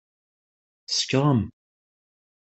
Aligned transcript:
Tsekṛem! 0.87 1.41